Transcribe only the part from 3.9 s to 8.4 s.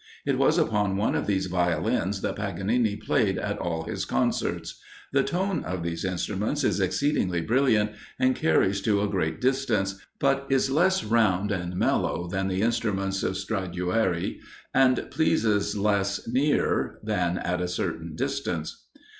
concerts. The tone of these instruments is exceedingly brilliant, and